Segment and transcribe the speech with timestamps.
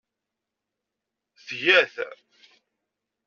[1.45, 1.95] Tga-t.